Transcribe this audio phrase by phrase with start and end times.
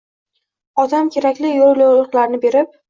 [0.85, 2.79] Otam kerakli yo’l-yo’riqlarni berib: